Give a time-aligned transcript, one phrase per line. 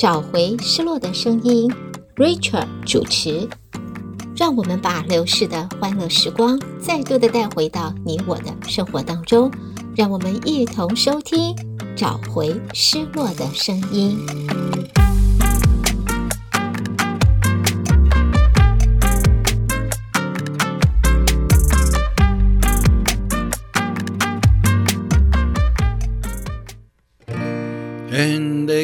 [0.00, 1.70] 找回失落的声音
[2.16, 3.46] ，Rachel 主持，
[4.34, 9.50] 让我们把流逝的欢乐时光再度的带回到你我的生活当中，
[9.94, 11.54] 让我们一同收听，
[11.94, 14.16] 找回失落的声音。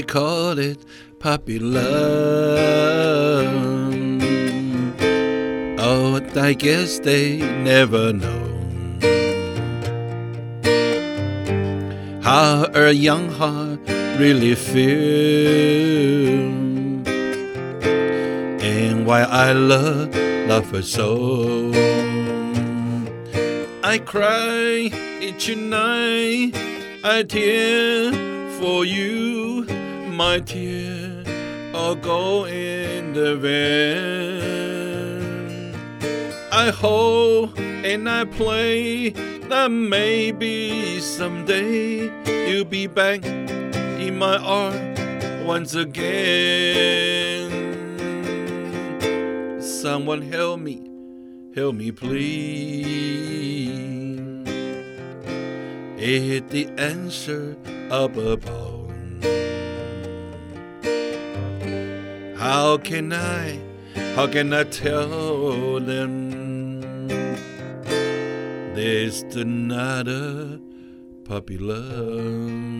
[0.07, 0.79] Call it
[1.19, 1.87] puppy love.
[5.79, 8.45] Oh, I guess they never know
[12.23, 13.81] how a young heart
[14.19, 14.85] really feels,
[18.63, 20.15] and why I love
[20.49, 21.71] love her so.
[23.85, 26.53] I cry each night,
[27.05, 28.13] I tear
[28.59, 29.36] for you,
[30.17, 31.27] my tears
[31.75, 34.47] all go in the van.
[36.51, 42.11] I hope and I play that maybe someday
[42.49, 44.99] you'll be back in my arms
[45.45, 47.53] once again.
[49.61, 50.81] Someone help me,
[51.55, 52.87] help me please.
[55.99, 57.57] Is the answer
[57.91, 58.77] up above?
[62.46, 63.60] How can I,
[64.16, 67.08] how can I tell them
[68.76, 70.60] there's another
[71.28, 72.72] puppy love?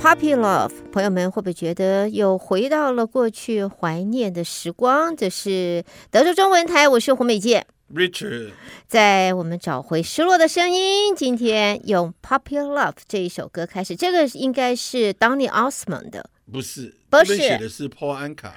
[0.00, 5.14] Puppy love，朋友们会不会觉得又回到了过去怀念的时光？
[5.14, 7.66] 这是德州中文台，我是胡美健。
[7.94, 8.52] Richard，
[8.86, 13.94] 在我们找回失落的声音，今天用《Puppy Love》这一首歌开始。
[13.94, 16.93] 这个应该是 Donny Osmond 的， 不是？
[17.09, 18.51] 不是，写的是 Paul Anka。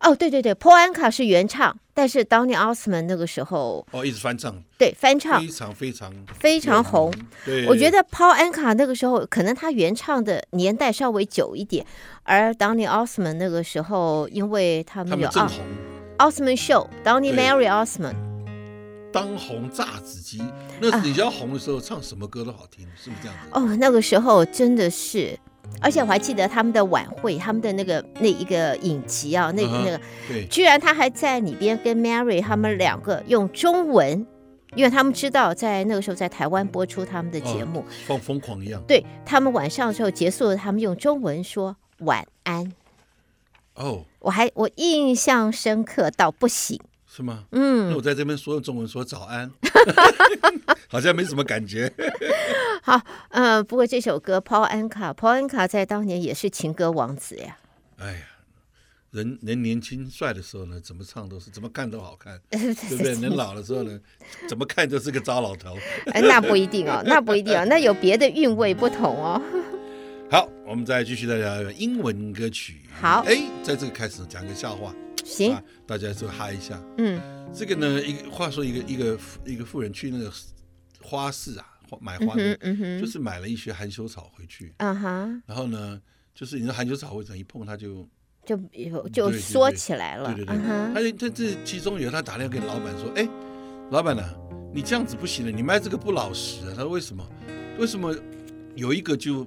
[0.00, 7.12] 哦，对对对，Paul Anka 是原唱，但是 Donny Osmond 那个时候哦，一直翻唱，对，翻唱非常非常非常红。
[7.44, 11.84] 对，我觉得 Paul Anka 那个时候可能他原唱的年代稍微久一点，
[12.22, 15.64] 而 Donny Osmond 那个时候，因为他们有他们红
[16.18, 18.16] 啊，Osmond Show，Donny Mary Osmond。
[19.12, 20.42] 当红炸子鸡，
[20.80, 23.50] 那你要红的时候，唱什么歌都好听，啊、是不是这样子？
[23.52, 25.38] 哦，那个时候真的是，
[25.80, 34.26] 而且我还记得他们的晚会，他们的那个那一个影集啊，那个、那个，对，居然他还在里边跟 Mary 他们两个用中文，
[34.74, 42.72] 因为他们知道在那个时候在台湾播出他们的节目，放、哦、疯狂一样，对他们晚上的时候结束了，他们用中文说晚安。
[43.74, 46.80] 哦，我还我印象深刻到不行。
[47.14, 47.44] 是吗？
[47.52, 49.48] 嗯，那我在这边说中文说早安，
[50.90, 51.92] 好像没什么感觉。
[52.82, 57.56] 好，嗯、呃，不过这首歌 Paul Anka，Paul Anka 在当年也是情歌王子呀。
[57.98, 58.20] 哎呀，
[59.12, 63.12] 人人年轻帅的时候呢，怎么唱都是，怎么看都好看， 对不对？
[63.14, 63.96] 人老的时候呢，
[64.48, 65.76] 怎么看都是个糟老头。
[66.06, 69.40] 哎，那不一定哦，那不一定哦，那有别的韵味不同哦。
[70.28, 72.82] 好，我们再继续来聊英文歌曲。
[73.00, 74.92] 好，哎，在这个开始讲个笑话。
[75.24, 76.80] 行、啊，大家就嗨一下。
[76.98, 77.20] 嗯，
[77.52, 80.30] 这个呢，一个话说，一个一个一个富人去那个
[81.02, 81.66] 花市啊，
[82.00, 84.72] 买花的，嗯哼，就是买了一些含羞草回去。
[84.76, 86.00] 啊哈，然后呢，
[86.34, 88.06] 就是你的含羞草或者一碰它就
[88.44, 88.56] 就
[89.08, 90.34] 就缩起来了。
[90.34, 93.26] 对对对，他就这这其中有他打电话给老板说：“哎，
[93.90, 94.22] 老板呢，
[94.74, 97.26] 你这样子不行了，你卖这个不老实啊。”他说：“为什么？
[97.78, 98.14] 为什么
[98.76, 99.46] 有一个就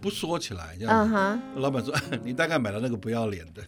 [0.00, 0.76] 不说起来？”
[1.56, 1.94] 老板说
[2.24, 3.62] ：“你大概买了那个不要脸的。”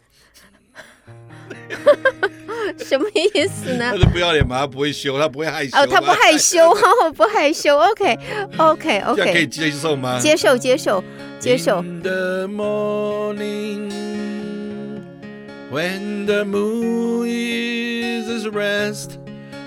[2.78, 3.92] 什么意思呢？
[3.92, 5.78] 他是不要脸嘛，他不会羞，他不会害羞。
[5.78, 7.78] 哦，他不害羞，哦，不害羞。
[7.78, 10.20] OK，OK，OK，这样可以接受吗？
[10.20, 11.04] 接受，接受，
[11.40, 11.82] 接受。
[11.82, 13.92] In the morning,
[15.72, 19.18] when the moon is at rest,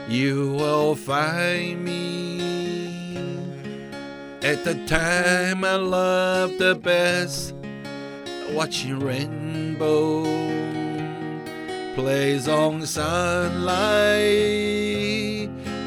[0.09, 2.41] you will find me
[4.43, 7.55] at the time I love the best,
[8.55, 10.27] watching rainbow.
[11.98, 13.50] Plays on sunlight,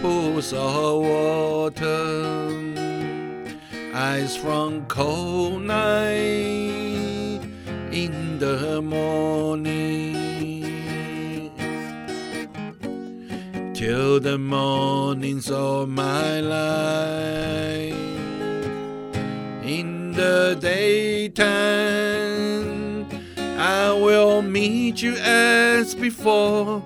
[0.03, 2.51] pools of water,
[3.95, 7.41] ice from cold night
[7.93, 10.19] in the morning,
[13.73, 17.95] till the mornings of my life
[19.65, 22.10] in the daytime.
[24.01, 26.83] Will meet you as before.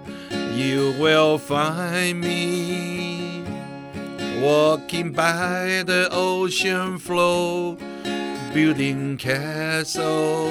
[0.52, 3.44] You will find me
[4.40, 7.76] walking by the ocean floor,
[8.52, 10.48] building castle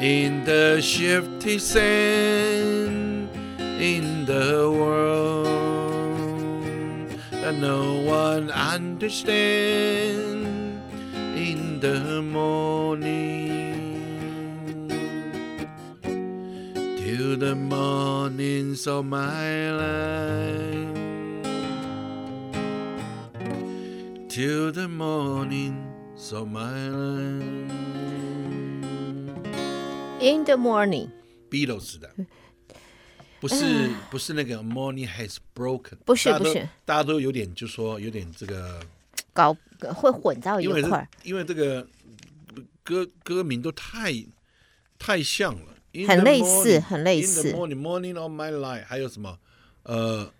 [0.00, 3.30] in the shifty sand
[3.80, 5.46] in the world
[7.30, 9.40] that no one understand
[11.36, 13.79] in the morning
[17.40, 20.94] the mornings of my life
[24.28, 27.70] till the mornings of my life
[30.20, 32.10] In the morning，Beatles 的，
[33.40, 38.82] 不是不是那个 Morning has broken，不是不是大家都有点就说有点这个，
[39.32, 39.56] 搞
[39.94, 41.08] 会混到一块儿。
[41.22, 41.88] 因为这个
[42.84, 44.12] 歌歌名都太
[44.98, 45.72] 太像了
[46.06, 49.38] 很类似很类似 morning morning of my life，还有什么？
[49.82, 50.30] 呃，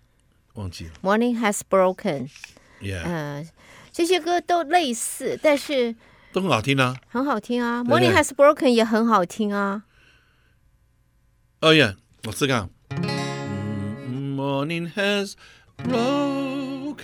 [0.53, 3.49] 忘记了 Morning has broken，，Yeah，嗯、
[3.91, 5.95] 这些歌都类似，但是
[6.31, 6.95] 都很好听啊。
[7.09, 7.83] 很好听啊。
[7.83, 9.83] Morning has broken 也很好听啊。
[11.59, 11.95] Oh yeah，，
[12.25, 12.69] 我试看。
[12.89, 15.33] 嗯 Morning has
[15.77, 17.01] broken。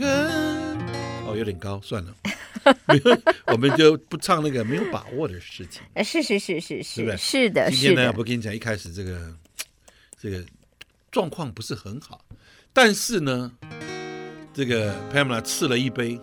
[1.25, 2.13] 哦，有点高，算了，
[3.47, 5.81] 我们就不唱那个没有把握的事情。
[5.93, 8.13] 呃是是是是是不是的，今天呢，是的。
[8.17, 9.33] 我跟你讲，一开始这个
[10.19, 10.43] 这个
[11.11, 12.21] 状况不是很好，
[12.73, 13.51] 但是呢，
[14.53, 16.19] 这个 Pamela 赐了一杯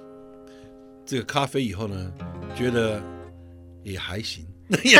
[1.06, 2.12] 这个咖啡以后呢，
[2.56, 3.02] 觉得
[3.82, 4.46] 也还行，
[4.84, 4.92] 也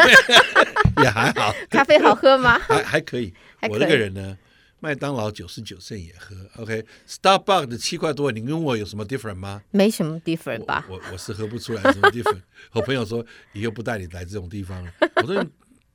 [1.03, 2.59] 也还好，咖啡好喝吗？
[2.59, 2.83] 还。
[2.83, 3.33] 还可以
[3.69, 4.37] 我这个人呢，
[4.85, 9.63] 麦当劳九十九 cent 也喝，OK，Starbucks、的七块多，你跟我有什么 different 吗？
[9.71, 10.85] 没什么 different 吧？
[10.91, 12.43] 我我我是喝不出来什么 different。
[12.73, 14.93] 我朋友说以后不带你来这种地方了。
[15.17, 15.43] 我说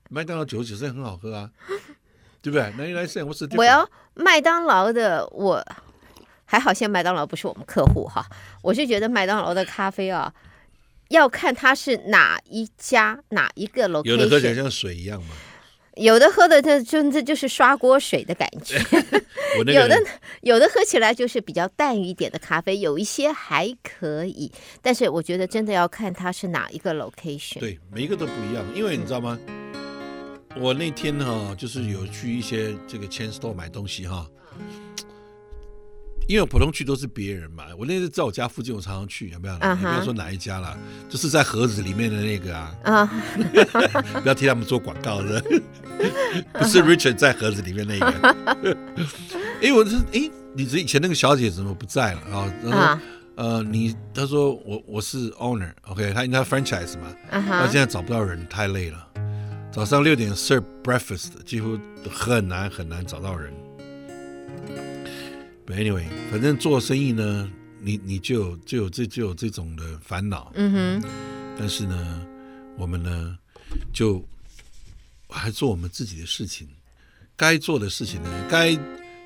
[0.08, 1.48] 麦当劳九十九 cent 很好喝啊，
[2.42, 2.74] 对不对？
[2.76, 5.64] 那你来 cent 我是我要麦当劳的，我
[6.44, 8.26] 还好，现在麦当劳不是我们客户哈。
[8.60, 10.34] 我是觉得麦当劳的咖啡啊，
[11.10, 15.36] 要看它是哪一家哪一个 location，有的喝起来像水一样嘛。
[15.96, 18.78] 有的喝的这真的就是刷锅水的感觉，
[19.72, 20.02] 有的
[20.42, 24.50] 有的喝起来就是比较淡一点的咖啡，有一些还可以，
[24.80, 27.58] 但是我觉得真的要看它是哪一个 location。
[27.58, 29.38] 对每一个都不一样，因为你知道吗？
[30.56, 34.26] 我那天哈、就是有去一些这个 chain store 买东西哈、
[36.30, 39.54] 因为我普通去都是别人嘛，我那次在我家附近，我常常去，有没有？
[39.62, 40.78] 嗯哼也不要说哪一家啦，
[41.08, 43.12] 就是在盒子里面的那个啊，啊，
[44.22, 45.42] 不要替他们做广告的，
[46.54, 48.36] 不是 Richard 在盒子里面那个。
[49.60, 52.54] 哎，我是哎，你这以前那个小姐怎么不在了啊？
[52.62, 53.02] 然后啊
[53.34, 59.04] 呃，你他说我我是 owner，OK，、他应该 franchise 嘛，啊他现，在找不到人，太累了。
[59.72, 61.76] 早上六点 serve breakfast，几乎
[62.08, 63.52] 很难很难找到人。
[65.70, 67.50] Anyway，反正做生意呢，
[67.80, 70.52] 你你就有就有这就有这种的烦恼。
[70.54, 71.08] 嗯哼，
[71.58, 72.26] 但是呢，
[72.76, 73.38] 我们呢
[73.92, 74.22] 就
[75.28, 76.68] 还做我们自己的事情，
[77.36, 78.76] 该做的事情呢，该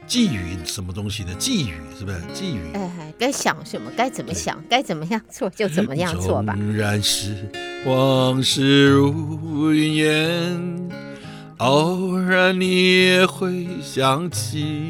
[0.07, 1.35] 寄予什么东西呢？
[1.39, 2.21] 寄予是不是？
[2.35, 2.61] 寄予。
[2.75, 6.55] 哎，该想什么，该怎么想，该怎么样做就怎么样做吧。
[6.55, 7.51] 纵然是
[7.87, 10.91] 往事如云烟，
[11.57, 14.87] 偶然你也会想起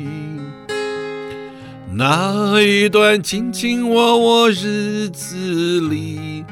[1.96, 6.44] 那一段卿卿我我日子里，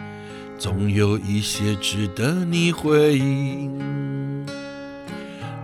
[0.56, 3.68] 总有一些值得你回忆。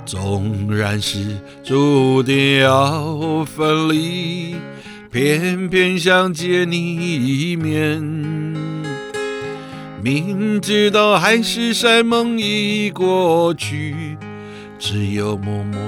[0.05, 4.57] 纵然是注定要分离，
[5.13, 6.97] 偏偏想见你
[7.53, 8.03] 一面。
[10.03, 14.17] 明知道海誓山盟已过去，
[14.77, 15.79] 只有默默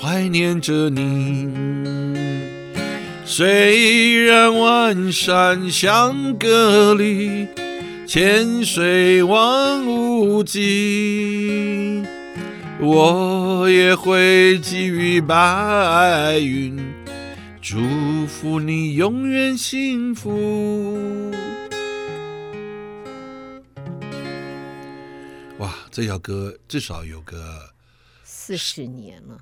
[0.00, 2.25] 怀念着你。
[3.28, 7.48] 虽然万山相隔离，
[8.06, 12.04] 千水望无际。
[12.80, 16.78] 我也会寄予白云，
[17.60, 17.80] 祝
[18.28, 21.32] 福你永远幸福。
[25.58, 27.70] 哇，这条歌至少有个，
[28.22, 29.36] 四十年了，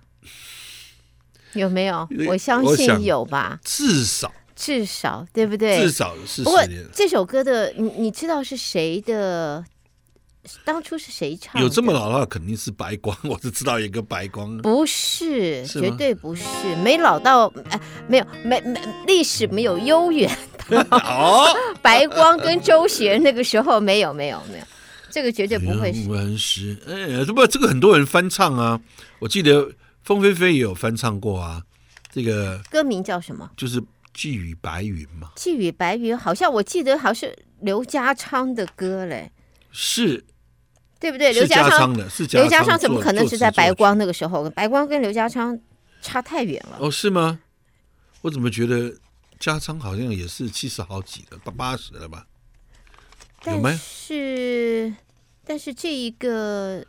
[1.54, 2.08] 有没有？
[2.28, 5.80] 我相信有吧，至少至少对不对？
[5.80, 6.60] 至少是不过。
[6.92, 9.64] 这首歌的你你知道是谁的？
[10.62, 11.60] 当初是谁唱的？
[11.60, 14.58] 有这么老的话，肯定是白光，我是知道有一个白光。
[14.58, 16.44] 不是，是绝对不是，
[16.82, 20.30] 没老到哎，没有没没历史没有悠远。
[20.90, 21.46] 哦，
[21.80, 24.64] 白光跟周璇那个时候没有没有没有，
[25.10, 26.02] 这个绝对不会是。
[26.02, 28.78] 永远是哎，这不这个很多人翻唱啊，
[29.20, 29.70] 我记得
[30.04, 31.64] 凤飞飞也有翻唱过啊。
[32.10, 33.50] 这个歌名叫什么？
[33.56, 33.82] 就是
[34.12, 39.32] 寄予白云嘛，寄予白云，好像我记得好像是刘家昌的歌嘞。
[39.72, 40.24] 是，
[41.00, 41.32] 对不对？
[41.32, 44.48] 刘家昌的，是刘家昌怎么可能是在白光那个时候？
[44.50, 45.58] 白光跟刘家昌
[46.00, 46.76] 差太远了。
[46.78, 47.40] 哦，是吗？
[48.20, 48.94] 我怎么觉得
[49.40, 52.24] 家昌好像也是七十好几了，八八十了吧？
[53.46, 53.62] 有没有？
[53.62, 54.94] 但是，
[55.44, 56.86] 但是这一个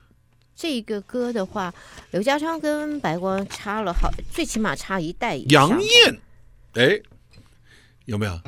[0.56, 1.74] 这个歌的话，
[2.12, 5.70] 刘家昌跟白光差了好，最起码差一代以上。
[5.70, 6.20] 杨艳，
[6.76, 7.00] 哎，
[8.06, 8.40] 有没有？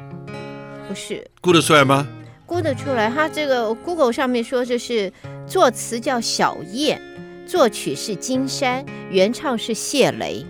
[0.87, 2.07] 不是，估得出来吗？
[2.45, 3.09] 估得出来。
[3.09, 5.11] 他这个 Google 上面说，就是
[5.45, 7.01] 作词叫小燕，
[7.45, 10.45] 作曲是金山，原唱是谢雷。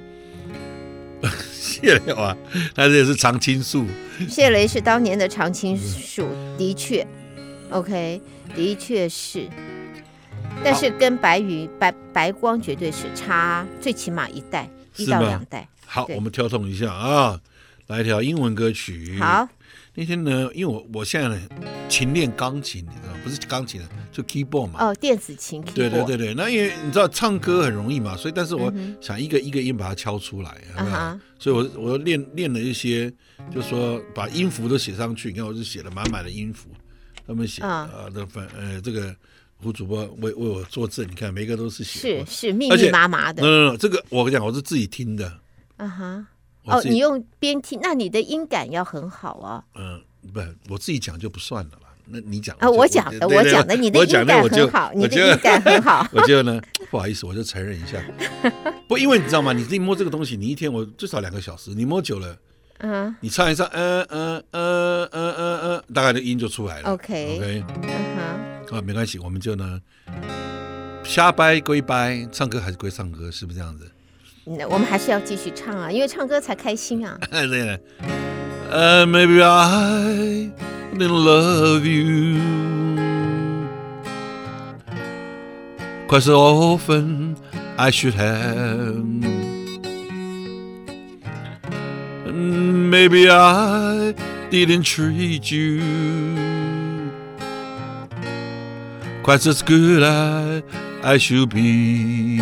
[1.52, 2.38] 谢雷啊，
[2.76, 3.86] 他这也是常青树。
[4.30, 7.06] 谢雷是当年的常青树，的确。
[7.72, 8.22] OK，
[8.56, 9.48] 的确是，
[10.64, 15.68] 但是跟白云白白光绝对是差，最起码一代一到两代。
[15.86, 17.40] 好，我们跳动一下啊，
[17.88, 19.18] 来一条英文歌曲。
[19.20, 19.48] 好，
[19.94, 21.42] 那天呢，因为我我现在呢
[21.88, 24.84] 勤练钢琴，你知道不是钢琴就 keyboard 嘛。
[24.84, 25.62] 哦，电子琴。
[25.74, 33.10] 对对对对，那因为你知道唱歌很容易嘛，所以但是我想一个一个音把它敲出来，啊、嗯哼，所以我我练练了一些，
[33.54, 35.30] 就是说把音符都写上去。
[35.30, 36.70] 你看，我就写了满满的音符。
[37.26, 39.14] 他们写啊，那反呃，这个
[39.62, 43.42] 胡主播为为我作证，你看每个都是写，是是密密麻麻的。
[43.42, 45.40] no no no，这个我跟你讲，我是自己听的。
[45.78, 46.26] 啊哈，
[46.66, 49.64] 哦，你用边听，那你的音感要很好啊。
[49.76, 50.02] 嗯，
[50.34, 51.88] 不，我自己讲就不算了吧？
[52.10, 56.08] 那你讲啊，我讲的，我讲的，你的音感很好，你的音感很好。
[56.14, 58.02] 我就呢，不好意思，我就承认一下。
[58.88, 59.54] 不，因为你知道吗？
[59.54, 62.38] 你自己摸这个东西，你一天我最少两个小时，你摸久了。
[62.80, 66.92] 嗯，你唱一唱，嗯嗯嗯嗯嗯嗯，大概的音就出来了。
[66.92, 69.80] OK OK，嗯哼，啊，没关系，我们就呢，
[71.04, 73.90] 瞎掰归掰，唱歌还是归唱歌，是不是这样子？
[74.46, 77.18] 那我们还是要继续唱啊，因为唱歌才开心啊。
[77.30, 77.80] 对了，
[78.72, 80.52] 呃，Maybe I
[80.94, 82.40] didn't love you
[86.08, 87.36] quite so often
[87.76, 89.04] I should have.
[92.26, 94.14] Maybe I
[94.50, 95.82] didn't treat you
[99.28, 100.64] quite as good as
[101.04, 102.40] I should be.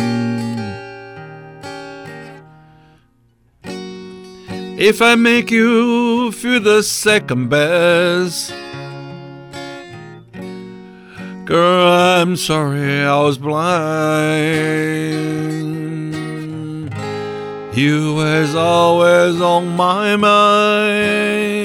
[4.78, 8.52] If I make you feel the second best,
[11.44, 14.54] girl, I'm sorry I was blind.
[17.74, 21.56] You was always on my mind.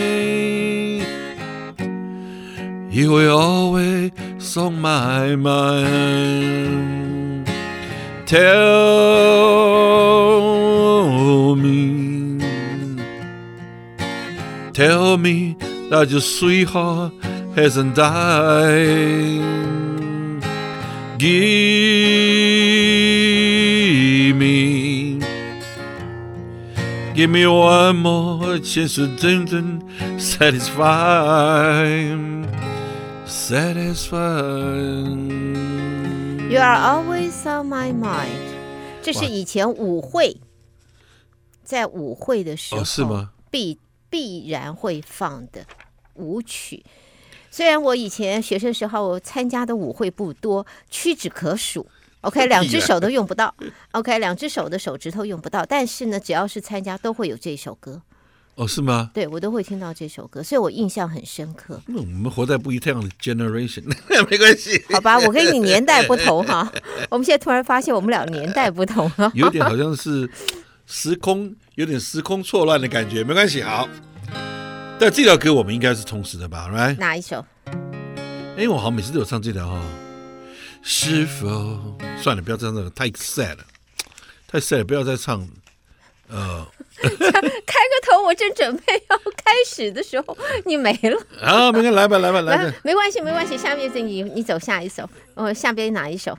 [2.91, 4.11] You were always
[4.57, 5.87] on my mind.
[8.25, 8.75] Tell
[11.55, 12.39] me,
[14.73, 15.55] tell me
[15.89, 17.13] that your sweetheart
[17.55, 19.39] hasn't died.
[21.17, 21.39] Give
[24.35, 25.21] me
[27.13, 29.61] Give me one more chance tosatisfy,
[33.49, 33.57] You
[36.59, 38.27] are always on my mind.
[39.01, 40.37] 这是以前舞会，
[41.63, 43.31] 在舞会的时候，是吗？
[43.49, 43.79] 必
[44.09, 45.65] 必然会放的
[46.13, 46.85] 舞曲。
[47.49, 51.87] 虽然我以前学生时候参加的舞会不多，屈指可数。
[52.21, 53.53] OK，两只手都用不到。
[53.93, 58.03] OK，两只手的手指头用不到，但是呢，只要是参加，都会有这首歌。
[58.55, 59.09] 哦，是吗？
[59.13, 61.81] 对，我都会听到这首歌，所以我印象很深刻。
[61.87, 63.83] 那我们活在不一样的 generation，
[64.29, 64.83] 没关系。
[64.91, 66.71] 好吧，我跟你年代不同哈。
[67.09, 70.29] 我们现在突然发现我们俩年代不同了，有点好像是
[70.85, 73.23] 时空有点时空错乱的感觉。
[73.23, 73.87] 没关系，好。
[74.99, 76.97] 但这条歌我们应该是同时的吧？Right？
[76.99, 77.43] 哪一首？
[78.57, 79.81] 哎，我好像每次都有唱这条哈。
[80.83, 83.65] 是否算了，不要唱这个，太 sad 了，
[84.47, 85.47] 太 sad 了，不要再唱。
[86.31, 86.65] 呃，
[87.03, 91.21] 开个头，我正准备要开始的时候，你没了。
[91.41, 92.73] 啊，没关系，来吧，来吧，来吧。
[92.83, 93.57] 没关系，没关系。
[93.57, 95.09] 下面是你，你走下一首。
[95.33, 96.37] 哦，下边哪一首？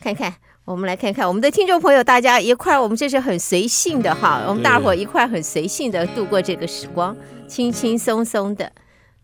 [0.00, 7.16] 看看，我们来看看我们的听众朋友，大家一块儿，我们这是很随性的哈，我们大伙一块很随性的度过这个时光，
[7.48, 8.72] 轻轻松松的，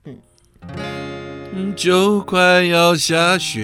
[0.05, 1.75] 嗯。
[1.75, 3.63] 就快要下雪，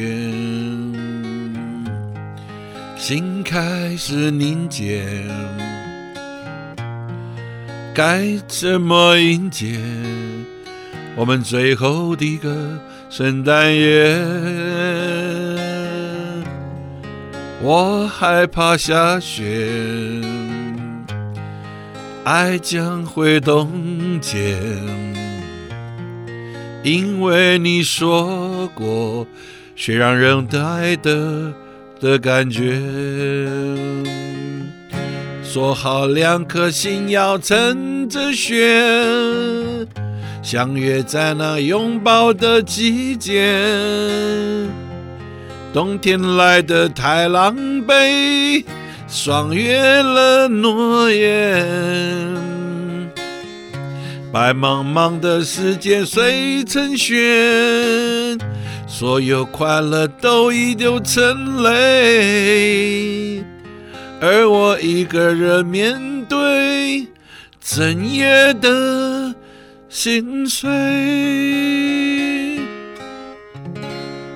[3.03, 5.05] 心开始凝结，
[7.93, 9.77] 该怎么迎接
[11.17, 12.79] 我们最后的一个
[13.11, 14.17] 圣诞夜？
[17.61, 19.43] 我害怕下雪，
[22.23, 24.57] 爱将会冻结。
[26.85, 29.27] 因为你说过，
[29.75, 31.53] 雪让人带的
[32.03, 32.81] 的感觉。
[35.45, 38.83] 说好两颗心要乘着雪，
[40.43, 43.57] 相约在那拥抱的季节。
[45.73, 47.57] 冬天来得太狼
[47.87, 48.65] 狈，
[49.07, 51.65] 爽约了诺言。
[54.33, 58.37] 白茫茫的世界碎成雪，
[58.95, 63.43] 所有快乐都已丢成泪，
[64.21, 67.09] 而我一个人面对
[67.59, 69.35] 整夜的
[69.89, 70.69] 心碎。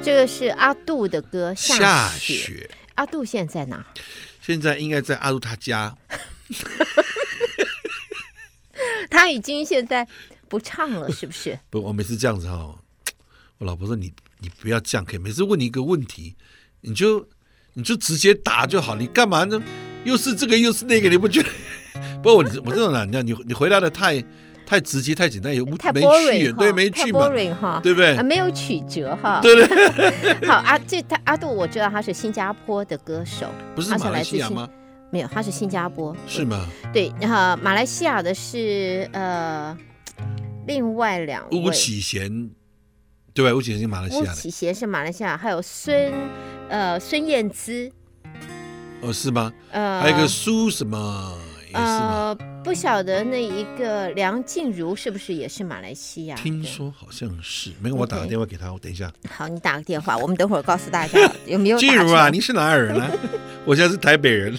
[0.02, 2.34] 这个是阿杜的歌《下雪》。
[2.40, 2.70] 下雪。
[2.94, 3.84] 阿杜现在在哪？
[4.40, 5.94] 现在应该在阿杜他家。
[9.10, 10.08] 他已经现在
[10.48, 11.58] 不唱了，是不是？
[11.68, 12.78] 不，我每次这样子哈、哦，
[13.58, 14.10] 我老婆说你
[14.40, 16.36] 你不要这样，可以每次问你一个问题，
[16.82, 17.26] 你就
[17.74, 19.62] 你就直接答就好，你干嘛呢？
[20.04, 21.48] 又是这个又是那个，你不觉得？
[22.22, 24.22] 不过我我这种人，你你你回答的太
[24.64, 27.28] 太直接太简单，也无太没趣，对，没趣嘛，
[27.60, 28.16] 哈，对不对？
[28.16, 29.66] 啊，没有曲折哈，对对。
[30.46, 34.68] 好，阿这他阿杜，我知道他是新加坡的歌手，不是马来西亚吗？
[35.10, 36.66] 没有，他是新加坡，是吗？
[36.92, 39.76] 对，然后马来西亚的是呃，
[40.66, 42.50] 另外两位，巫启贤，
[43.36, 46.10] 对，巫启贤是马来西亚的，巫启贤是马来西亚，还有孙
[46.70, 47.92] 呃孙燕姿，
[49.02, 49.52] 哦，是吗？
[49.70, 51.38] 呃，还有一个苏什么？
[51.74, 56.34] 呃，不晓得那一个梁静茹是不是也是马来西亚？
[56.36, 59.12] 听说好像是，没有，我打个电话给他，我等一下。
[59.28, 61.76] 好，你打个电话，我们等会儿告诉大家有没有。
[61.78, 63.06] 静茹啊，你是哪儿人呢？
[63.66, 64.58] 我现在是台北人。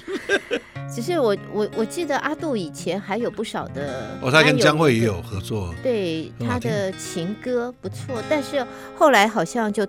[0.93, 8.65] 只是我我我记得阿杜以前还有不少的哦，他跟江蕙也有合作，对他的情歌不错，但是
[8.95, 9.85] 后来好像就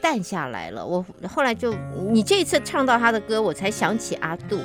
[0.00, 0.84] 淡下来了。
[0.84, 1.74] 我后来就
[2.10, 4.58] 你这一次唱到他的歌，我才想起阿杜。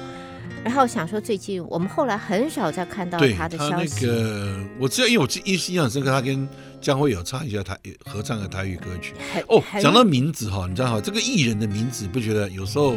[0.63, 4.07] 然后想说，最近我们后来很少再看到他的消息。
[4.07, 6.49] 那个我知道，因为我记印象深刻，他跟
[6.81, 9.13] 江蕙有唱一下台合唱的台语歌曲。
[9.47, 12.95] 哦，讲到名字哈，你知道哈，这个艺人的名字不觉得有时候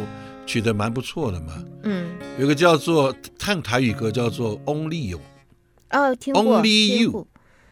[0.49, 1.63] 取得蛮不错的嘛？
[1.83, 2.09] 嗯，
[2.39, 5.21] 有个叫做唱台语歌叫做 Only You。
[5.91, 6.43] 哦，听过。
[6.43, 7.27] Only You，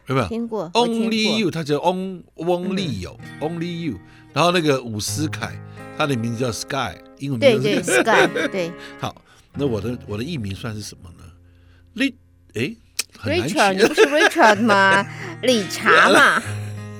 [0.06, 0.28] 有没有？
[0.28, 0.70] 听过。
[0.74, 3.98] Only You，他叫 On Only You，Only You。
[4.32, 5.60] 然后那个伍思凯，
[5.96, 7.62] 他的名字叫 Sky，英文名字。
[7.64, 8.72] 对对，Sky，对。
[9.00, 9.22] 好。
[9.54, 11.24] 那我的我的艺名算是什么呢？
[11.94, 12.14] 理
[12.54, 12.76] 哎
[13.24, 15.04] ，Richard，你不是 Richard 吗？
[15.42, 16.40] 理查嘛。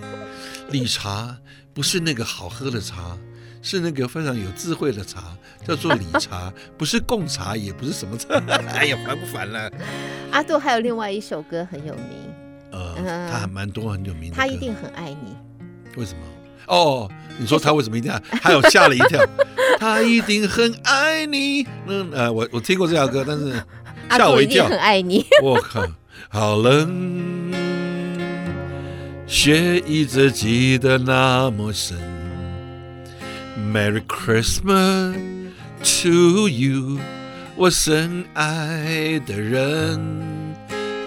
[0.71, 1.39] 理查
[1.73, 3.17] 不是那个好喝的茶，
[3.69, 5.25] 是那个非常有智慧的茶，
[5.63, 8.35] 叫做理茶， 不是贡茶，也不是什么茶。
[8.73, 9.71] 哎呀，烦不烦了？
[10.31, 12.33] 阿杜还有另外一首歌很有名，
[12.71, 14.37] 呃，他还蛮多很有名的。
[14.37, 15.37] 他一定很爱你。
[15.97, 16.21] 为什么？
[16.69, 18.23] 哦，你说他为什么一定爱？
[18.41, 19.23] 还有吓了一跳。
[19.79, 21.67] 他一定很爱你。
[21.89, 23.53] 嗯呃，我我听过这首歌，但是
[24.09, 24.67] 吓我一跳。
[24.67, 25.27] 很爱你。
[25.43, 25.87] 我靠，
[26.31, 27.53] 好冷，
[29.27, 31.99] 雪一直积得那么深。
[33.59, 35.17] Merry Christmas
[35.83, 36.99] to you，
[37.57, 40.01] 我深爱的人。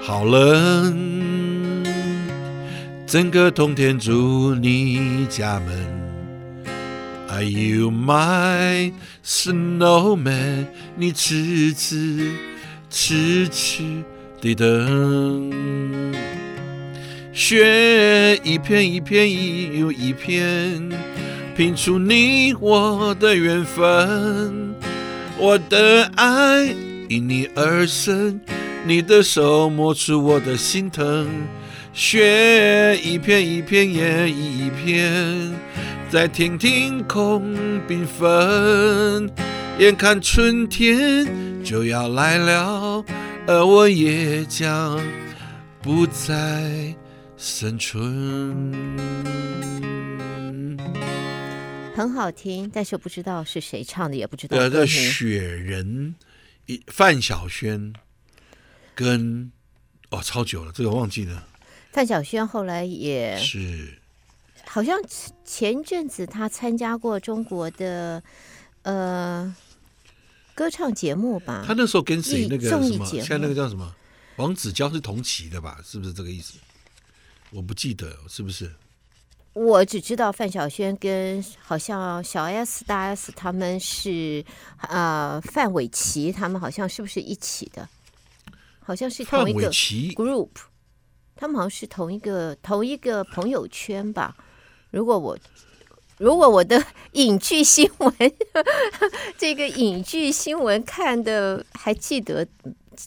[0.04, 1.86] 好冷，
[3.08, 6.02] 整个冬天住你家门。
[7.30, 8.92] Are you my
[9.24, 10.66] snowman？
[10.98, 12.32] 你痴痴
[12.90, 14.04] 痴痴
[14.42, 16.14] 的等，
[17.32, 20.90] 雪一片一片又一片，
[21.62, 24.74] 拼出你我的缘分。
[25.38, 26.66] 我的爱
[27.08, 28.42] 因你而生，
[28.84, 31.30] 你的手摸出我的心疼。
[31.94, 35.54] 雪一片一片也一片。
[36.10, 37.44] 在天天空
[37.88, 39.30] 缤纷，
[39.78, 41.28] 眼看春天
[41.64, 43.06] 就要来了，
[43.46, 45.00] 而我也将
[45.80, 46.92] 不再
[47.38, 48.02] 生存。
[52.02, 54.58] 很好听，但是不知道是谁唱的，也不知道。
[54.58, 56.16] 呃，这雪人，
[56.88, 57.94] 范晓萱
[58.96, 59.52] 跟
[60.10, 61.48] 哦，超久了，这个忘记了。
[61.92, 64.00] 范晓萱后来也是。
[64.66, 64.98] 好像
[65.46, 68.24] 前阵子她参加过中国的
[68.84, 69.56] 呃
[70.56, 71.64] 歌唱节目吧？
[71.68, 73.06] 他那时候跟谁那个什么？
[73.06, 73.96] 现在那个叫什么？
[74.38, 75.80] 王子娇是同期的吧？
[75.86, 76.54] 是不是这个意思？
[77.52, 78.72] 我不记得是不是？
[79.54, 84.44] 我只知道范晓萱跟好像小 S 大 S 他们是
[84.78, 87.88] 啊、呃，范玮琪他们好像是不是一起的？
[88.80, 90.50] 好像是同一个 group。
[91.36, 94.36] 他们好像是同一个同一个朋友圈吧？
[94.92, 95.38] 如果我
[96.18, 96.82] 如果我的
[97.14, 98.14] 影剧新闻，
[99.38, 102.48] 这个影剧新闻看的还记得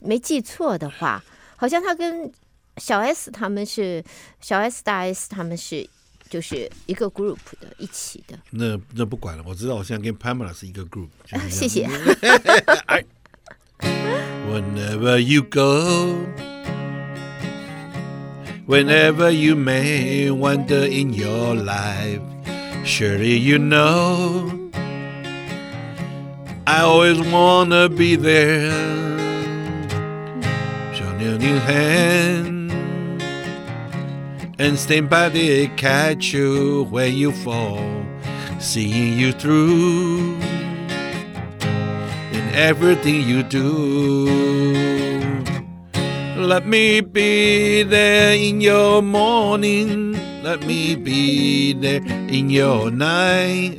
[0.03, 1.23] 没记错的话，
[1.57, 2.31] 好像他跟
[2.79, 4.05] 小 S 他们是
[4.41, 5.89] 小 S 大 S 他们是
[6.29, 8.39] 就是一个 group 的一起的。
[8.51, 11.09] 那那不管了，我知道我现在跟 Pamela 是一个 group。
[11.51, 11.89] 谢谢。
[14.51, 16.17] Whenever you go,
[18.67, 22.21] whenever you may wonder in your life,
[22.85, 24.51] surely you know
[26.65, 28.73] I always wanna be there.
[31.41, 32.54] Your hand
[34.59, 37.81] and stand by to catch you when you fall,
[38.59, 40.37] seeing you through
[42.33, 44.65] in everything you do.
[46.37, 50.13] Let me be there in your morning.
[50.43, 53.79] Let me be there in your night.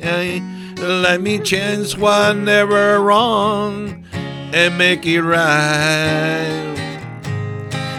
[0.78, 4.04] Let me chance whatever wrong
[4.52, 6.65] and make it right.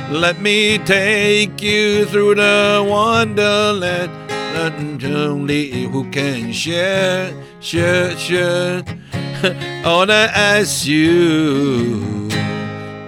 [0.09, 4.09] Let me take you through the wonderland.
[4.55, 8.85] Not only who can share, share, share.
[9.83, 12.29] All I ask you,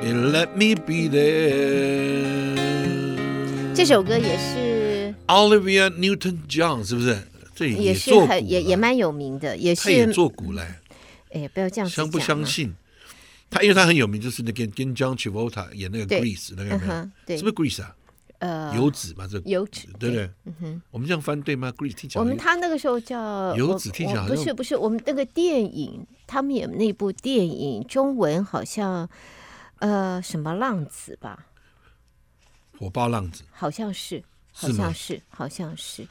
[0.03, 2.55] let me be there.
[3.73, 7.17] 这首歌也是 Olivia Newton-John，是不是？
[7.55, 10.61] 这也也是很也也蛮有名的，也是他也做鼓嘞。
[11.31, 12.05] 哎，不要这样子讲。
[12.05, 12.75] 相不相信？
[13.49, 17.09] 他因为他很有名，就是那个跟 John Travolta 演那个 Grease 那个有没有？
[17.25, 17.95] 对，是不是 Grease 啊？
[18.39, 20.29] 呃，游子嘛，这游子对不对？
[20.45, 29.09] 嗯哼，我们这样翻对吗？Grease 听起来我们他那个时候叫游子，听起来好像不是不是，我们那个电影，他们演那部电影，中文好像
[29.79, 31.47] 呃什么浪子吧？
[32.77, 36.07] 火爆浪子，好像是，好像是，好像是。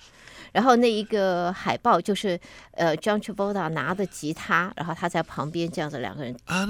[0.59, 2.37] 然后那一个海报就是
[2.73, 6.35] 呃，John Travolta 拿的吉他，然后他在旁边这样子两个人。
[6.49, 6.67] 啊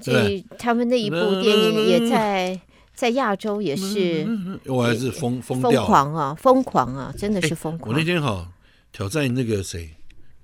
[0.00, 2.60] 所以他们那一部电影也在
[2.94, 4.24] 在亚洲也是，
[4.66, 7.90] 我还是疯疯疯狂啊，疯狂啊，真的是疯狂。
[7.90, 8.46] 我那天哈
[8.92, 9.90] 挑战那个谁，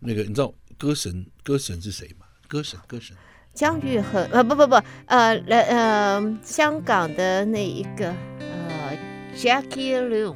[0.00, 2.26] 那个你知道歌神歌神是谁吗？
[2.48, 3.16] 歌神歌神
[3.54, 4.74] 姜育恒呃不不不
[5.06, 8.12] 呃呃香港的那一个。
[9.36, 10.34] Jackie Liu，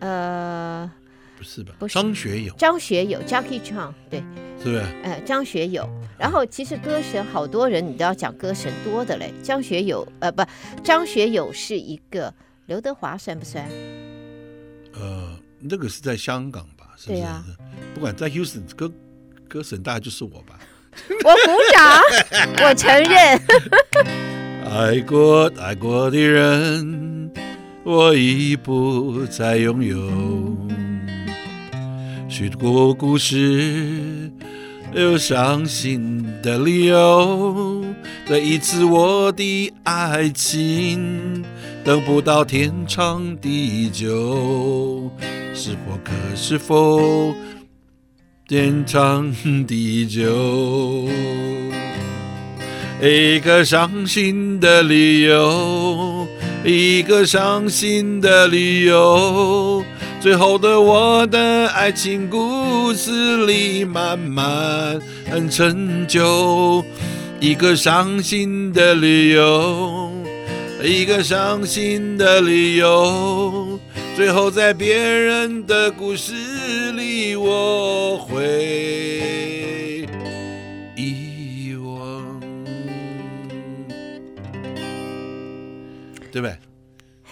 [0.00, 0.90] 呃，
[1.36, 1.74] 不是吧？
[1.78, 4.20] 不是张学友，张学友，Jackie Chan，对，
[4.58, 4.78] 是不是？
[5.02, 5.88] 呃，张学友。
[6.18, 9.32] 然后其实歌神好多人，你都要讲歌神多的嘞。
[9.42, 10.42] 张学友，呃，不，
[10.82, 12.32] 张学友是一个。
[12.64, 13.64] 刘德华算不算？
[14.94, 16.94] 呃，那个是在香港吧？
[16.96, 17.20] 是不是？
[17.20, 17.44] 对啊。
[17.94, 18.90] 不管在 Houston 歌
[19.46, 20.58] 歌神，大概就是我吧。
[21.22, 22.02] 我鼓掌，
[22.66, 23.40] 我承认。
[24.68, 27.30] 爱过爱过的人，
[27.84, 29.96] 我已不再拥有。
[32.28, 34.30] 许多故事，
[34.92, 37.84] 有伤心的理由。
[38.26, 41.44] 这一次我的爱情，
[41.84, 45.08] 等不到天长地久。
[45.54, 47.32] 是否可是否
[48.48, 49.32] 天长
[49.64, 51.08] 地久？
[53.02, 56.26] 一个伤心的理由，
[56.64, 59.84] 一个伤心的理由，
[60.18, 64.98] 最后的我的爱情故事里慢慢
[65.50, 66.82] 成就。
[67.38, 70.10] 一个伤心的理由，
[70.82, 73.78] 一个伤心的理由，
[74.16, 76.32] 最后在别人的故事
[76.92, 77.75] 里我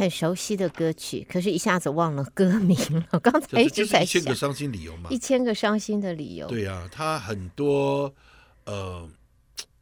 [0.05, 2.77] 很熟悉的歌曲，可是一下子忘了歌名
[3.11, 3.19] 了。
[3.25, 6.47] 刚才一直在想，一千个伤心理由嘛，一千个伤心的理由。
[6.47, 8.13] 对呀、啊，他很多
[8.67, 9.09] 呃，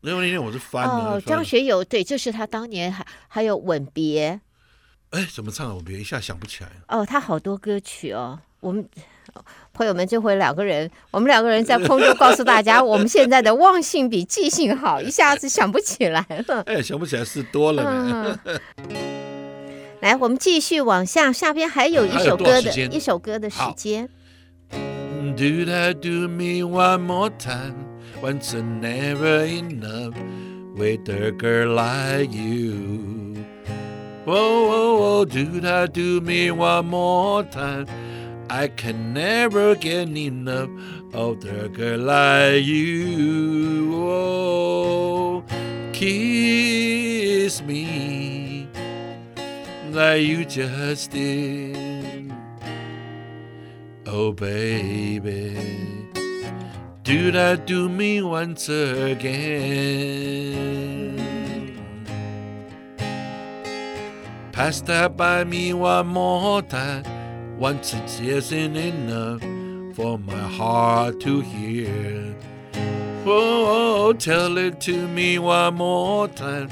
[0.02, 4.40] 因为那天我是翻哦，张学友对，就是他当年还还有吻别。
[5.10, 5.74] 哎，怎么唱啊？
[5.74, 6.70] 吻别一下想不起来。
[6.86, 8.88] 哦，他好多歌曲哦，我们。
[9.72, 16.60] 朋友们，这回两个人，我们两个人在空中告诉大家，我们现在的忘性比记性好，一下子想不起来了。
[16.68, 18.38] 哎，想不起来是多了呢。
[18.44, 18.58] 嗯、
[20.01, 24.09] 来，我们继续往下，下边还有一首歌的一首歌的时间。
[25.35, 27.75] Do that do me one more time,
[28.21, 30.13] once and never enough,
[30.75, 33.35] with a girl like you.
[34.25, 37.87] Oh, oh, oh, do that do me one more time.
[38.49, 40.69] I can never get enough
[41.13, 43.93] of the girl like you.
[43.95, 45.43] Oh,
[45.91, 48.30] kiss kiss me
[49.92, 52.32] like you just did.
[54.06, 55.56] Oh, baby,
[57.02, 59.52] do that to me once again.
[64.52, 67.04] Pass that by me one more time.
[67.58, 69.40] Once it's isn't enough
[69.94, 72.36] for my heart to hear.
[73.24, 76.68] Oh, tell it to me one more time.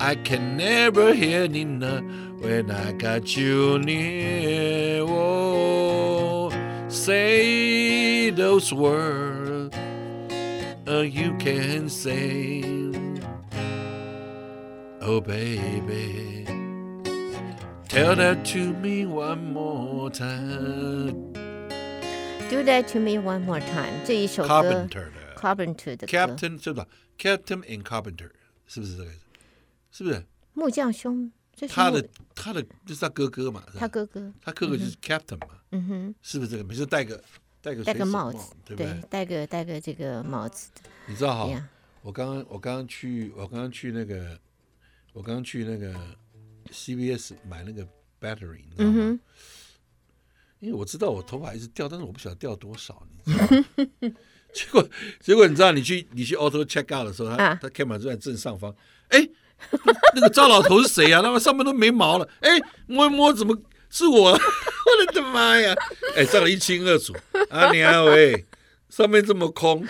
[0.00, 2.02] I can never hear enough
[2.43, 5.03] when I got you near.
[5.03, 6.51] Oh,
[6.89, 9.75] say those words
[10.87, 12.63] uh, you can say.
[15.01, 16.45] Oh, baby,
[17.87, 21.33] tell that to me one more time.
[22.49, 24.03] Do that to me one more time。
[24.05, 25.11] 这一首歌 Carpenter 的。
[25.35, 26.85] Carpenter 的歌 Captain 是吧？
[27.17, 28.29] Captain and Carpenter
[28.67, 29.11] 是不是这个？
[29.91, 30.25] 是不是？
[30.53, 36.50] 木匠兄，这是木 他的他的就是他哥哥嘛，他哥哥，他哥哥就是 Captain 嘛，嗯哼，是不是？
[36.52, 36.64] 这个？
[36.64, 37.22] 每次戴个
[37.62, 39.02] 戴个戴个帽子，对不对？
[39.08, 40.70] 戴个戴个这个帽子，
[41.06, 41.68] 你知道哈，
[42.02, 44.38] 我刚刚我刚刚去我刚刚去那个
[45.12, 45.94] 我刚刚去那个
[46.70, 47.86] CVS 买那个
[48.20, 48.92] battery，你知道吗？
[48.92, 49.20] 嗯哼，
[50.60, 54.14] 因为我知道我头发一直掉，但是我不晓得掉多少，你知道吗？
[54.54, 54.88] 结果
[55.20, 57.58] 结果你知道，你去你去 auto check out 的时候，他、啊。
[57.60, 58.72] 他 camera 就在正上方，
[59.08, 59.28] 哎，
[60.14, 61.22] 那个糟老头是谁呀、啊？
[61.22, 63.56] 他妈上面都没毛了，哎，摸一摸怎么
[63.90, 64.30] 是我？
[64.32, 65.74] 我的妈呀！
[66.16, 67.14] 哎，照得一清二楚。
[67.50, 68.44] 啊娘喂，
[68.90, 69.84] 上面这么空，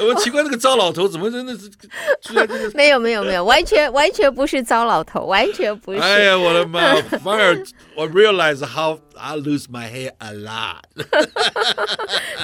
[0.00, 1.70] 我奇怪那个糟老头怎么真的是？
[2.74, 5.98] 没有没有没有，完全完全不是糟老头，完全不是。
[5.98, 6.94] 哎呀，我的妈！
[7.22, 7.62] 反而
[7.96, 10.82] 我 realize how I lose my hair a lot。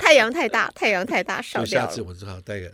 [0.03, 2.03] 太阳太大，太阳太大，烧掉了下次。
[2.03, 2.71] 我只好戴个，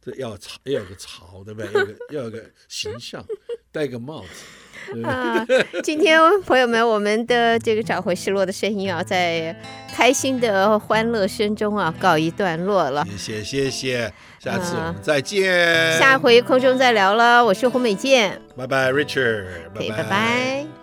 [0.00, 1.72] 这要有潮，要有个潮，对不对？
[1.72, 3.24] 要有个要有个形象，
[3.72, 4.28] 戴个帽子。
[4.92, 5.46] 对对啊，
[5.82, 9.54] 今天朋友们，我们的这个找回失落的声音啊，在
[9.94, 13.04] 开心的欢乐声中啊，告一段落了。
[13.04, 15.98] 谢谢谢谢，下次我们再见。
[15.98, 20.77] 下回空中再聊了，我是胡美健，拜拜，Richard，对，拜拜。